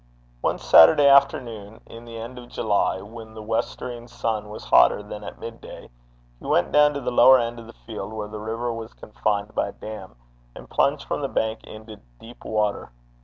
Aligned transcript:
One 0.41 0.57
Saturday 0.57 1.05
afternoon 1.07 1.79
in 1.85 2.05
the 2.05 2.17
end 2.17 2.39
of 2.39 2.49
July, 2.49 3.01
when 3.01 3.35
the 3.35 3.43
westering 3.43 4.07
sun 4.07 4.49
was 4.49 4.63
hotter 4.65 5.03
than 5.03 5.23
at 5.23 5.37
midday, 5.37 5.91
he 6.39 6.45
went 6.47 6.71
down 6.71 6.95
to 6.95 7.01
the 7.01 7.11
lower 7.11 7.37
end 7.37 7.59
of 7.59 7.67
the 7.67 7.75
field, 7.85 8.11
where 8.11 8.27
the 8.27 8.39
river 8.39 8.73
was 8.73 8.95
confined 8.95 9.53
by 9.53 9.67
a 9.67 9.73
dam, 9.73 10.15
and 10.55 10.71
plunged 10.71 11.05
from 11.07 11.21
the 11.21 11.27
bank 11.29 11.63
into 11.65 11.99
deep 12.19 12.43
water. 12.43 12.89